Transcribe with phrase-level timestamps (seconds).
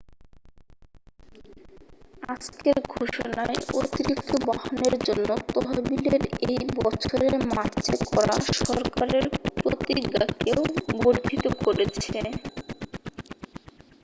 [2.29, 8.35] আজকের ঘোষণায় অতিরিক্ত বাহনের জন্য তহবিলের এই বছরের মার্চে করা
[8.61, 9.25] সরকারের
[9.57, 10.61] প্রতিজ্ঞাকেও
[10.97, 12.15] বর্ধিত করেছে